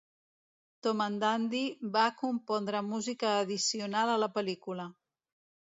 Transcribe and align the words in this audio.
Tomandandy 0.87 1.61
va 1.97 2.07
compondre 2.23 2.83
música 2.89 3.37
addicional 3.45 4.15
a 4.17 4.21
la 4.25 4.33
pel·lícula. 4.41 4.91